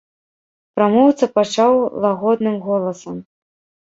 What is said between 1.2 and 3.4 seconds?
пачаў лагодным голасам.